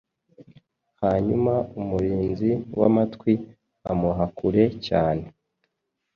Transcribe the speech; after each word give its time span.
Hanyuma 1.01 1.53
umurinzi 1.79 2.51
wamatwi 2.79 3.33
amuha 3.91 4.25
kure 4.37 4.63
cyane 4.87 5.25